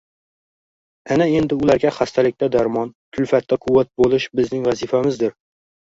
Ana 1.15 1.27
endi 1.41 1.57
ularga 1.65 1.91
xastalikda 1.99 2.49
darmon, 2.55 2.89
kulfatda 3.19 3.61
quvvat 3.67 3.93
bo’lish 4.03 4.29
bizning 4.41 4.65
vazifamizdir. 4.71 5.41